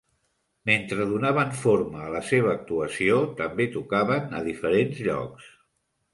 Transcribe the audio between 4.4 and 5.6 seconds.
a diferents llocs.